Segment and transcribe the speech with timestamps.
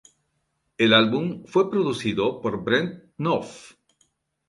[0.79, 3.73] El álbum fue producido por Brent Knopf.